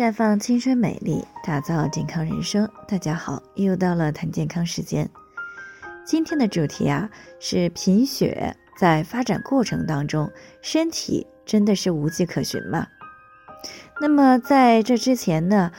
[0.00, 2.66] 绽放青春美丽，打造健康人生。
[2.88, 5.06] 大家好，又到了谈健康时间。
[6.06, 10.30] 今天的主题啊是贫血，在发展过程当中，
[10.62, 12.86] 身体真的是无迹可寻吗？
[14.00, 15.70] 那么在这之前呢，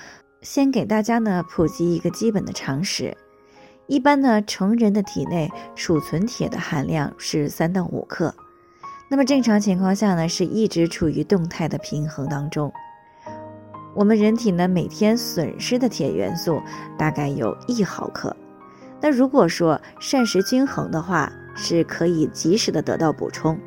[0.44, 3.18] 先给大家呢普及一个基本的常识。
[3.88, 8.36] 一般呢，成人的体内储存铁的含量是三到五克。
[9.10, 12.72] 那么正常情况下呢，是一直处于动态的平衡当中。
[13.94, 16.62] 我们人体呢，每天损失的铁元素
[16.98, 18.36] 大概有一毫克。
[19.02, 23.60] 那如果说膳食均衡的话，是可以及时的得到补充。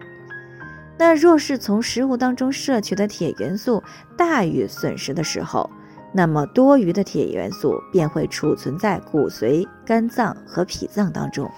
[0.96, 3.82] 那若是从食物当中摄取的铁元素
[4.16, 5.68] 大于损失的时候，
[6.12, 11.50] 那么多余的铁元素便会储存在骨髓、肝脏和脾脏当中。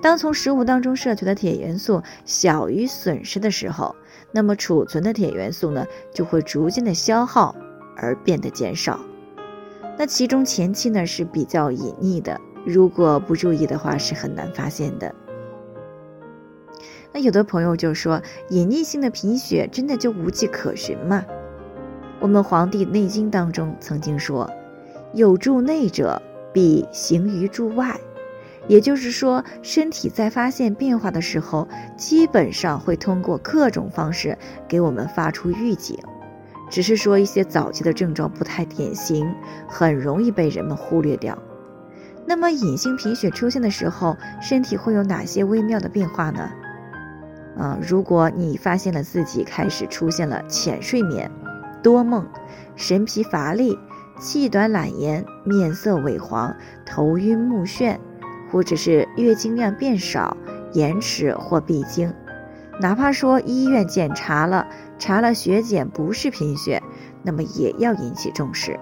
[0.00, 3.94] 当从食物当中摄取的铁元素小于损失的时候，
[4.30, 7.54] 那么储存的铁元素呢就会逐渐的消耗
[7.96, 9.00] 而变得减少。
[9.98, 15.14] 那其中前期呢是比较隐匿的，如果不注意的话是很难发现的。
[17.12, 21.24] 那有的朋友就说，隐匿性的贫血真的就无迹可寻吗？
[22.20, 24.50] 我们《黄帝内经》当中曾经说
[25.14, 26.20] ：“有助内者，
[26.52, 27.98] 必行于助外。”
[28.68, 31.66] 也就是说，身体在发现变化的时候，
[31.96, 34.36] 基本上会通过各种方式
[34.68, 35.98] 给我们发出预警，
[36.70, 39.26] 只是说一些早期的症状不太典型，
[39.66, 41.36] 很容易被人们忽略掉。
[42.26, 46.50] 那么，隐性贫血出现的时候，身体会有哪些微妙的变化呢？
[47.56, 51.30] 啊，如果你发现了自己开始出现了浅睡眠、
[51.82, 52.28] 多梦、
[52.76, 53.78] 神疲乏力、
[54.20, 57.96] 气短懒言、面色萎黄、头晕目眩。
[58.50, 60.36] 或者是月经量变少、
[60.72, 62.12] 延迟或闭经，
[62.80, 64.66] 哪怕说医院检查了，
[64.98, 66.82] 查了血检不是贫血，
[67.22, 68.78] 那么也要引起重视。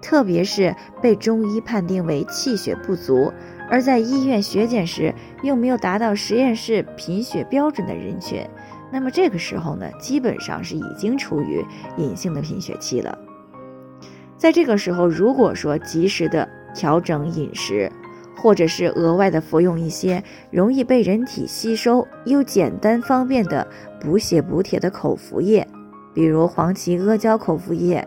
[0.00, 3.32] 特别是被中医判定为气血不足，
[3.70, 8.46] 而在医院血检时又没有达到实验室贫血标准的人群，
[8.92, 11.64] 那么这个时候呢，基本上是已经处于
[11.96, 13.18] 隐性的贫血期了。
[14.36, 17.90] 在这个时候，如果说及时的调整饮食，
[18.36, 23.66] 或者是额外的服用一些容易被人体吸收又简单方便的
[24.00, 25.66] 补血补铁的口服液，
[26.12, 28.06] 比如黄芪阿胶口服液，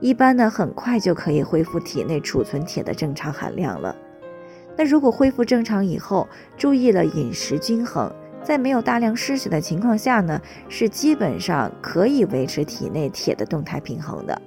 [0.00, 3.96] 一般呢很快就可以恢复体内储存铁的正常含量了。
[4.76, 8.12] 那如果恢复正常以后，注意了饮食均衡，
[8.44, 14.40] 在没有大量失血的情况下呢，是基本上可以维持体内铁的动态平衡的。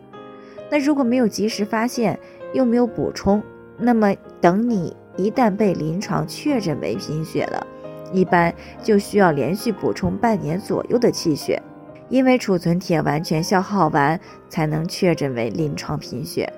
[0.70, 2.18] 那如果没有及时发现，
[2.54, 3.44] 又没有补充，
[3.78, 4.96] 那么等你。
[5.18, 7.66] 一旦被临床确诊为贫血了，
[8.14, 11.62] 一般就需要连续补充半年左右的气血，
[12.10, 14.20] 因为储存铁完全消耗完
[14.50, 16.52] 才能确诊为临床贫血。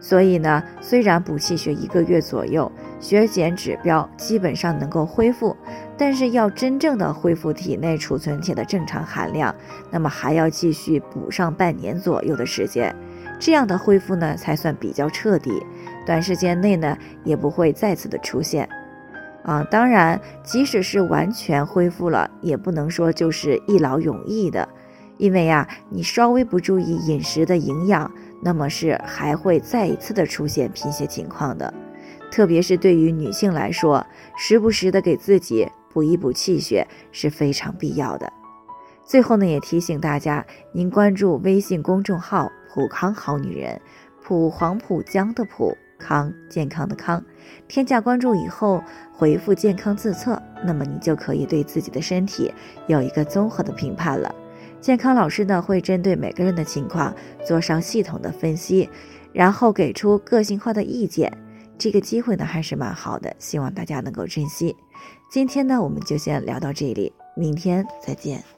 [0.00, 5.56] 所以呢，虽然补气血一个月左右，血检指标基本上能够恢复，
[5.96, 9.52] 但是要真正的恢复体内储存铁的正常含量，
[9.90, 12.94] 那么还要继续补上半年左右的时间，
[13.40, 15.50] 这样的恢复呢才算比较彻底。
[16.08, 18.66] 短时间内呢，也不会再次的出现，
[19.42, 24.66] 啊，当然，即使是完全恢复了，也不能说就是一劳永逸的，
[25.18, 28.10] 因为呀，你稍微不注意饮食的营养，
[28.42, 31.74] 那么是还会再一次的出现贫血情况的，
[32.32, 34.06] 特别是对于女性来说，
[34.38, 38.32] 时不时的给自己补一补气血是非常必要的。
[39.04, 43.78] 最后呢，也提醒大家，您关注微信公众号“普康好女人”，
[44.24, 45.76] 普黄浦江的普。
[45.98, 47.22] 康健康的康，
[47.66, 48.82] 添加关注以后
[49.12, 52.52] 回复健康自测，那么你就可以对自己的身体
[52.86, 54.34] 有一个综合的评判了。
[54.80, 57.12] 健康老师呢会针对每个人的情况
[57.44, 58.88] 做上系统的分析，
[59.32, 61.32] 然后给出个性化的意见。
[61.76, 64.74] 这个机会呢还是蛮好的，希望大家能够珍惜。
[65.30, 68.57] 今天呢我们就先聊到这里，明天再见。